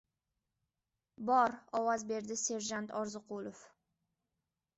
[1.29, 3.63] "Bor!— ovoz berdi serjant Orziqulov.